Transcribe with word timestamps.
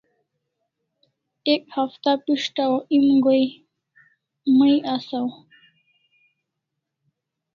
Ek 1.53 1.63
hafta 1.75 2.11
pis'taw 2.25 2.71
o 2.77 2.79
em 2.99 3.07
goi 3.23 3.43
mai 4.57 4.75
asaw 4.95 5.27